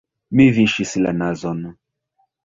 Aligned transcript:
Mi 0.37 0.45
viŝis 0.55 0.93
la 1.03 1.11
nazon. 1.17 1.59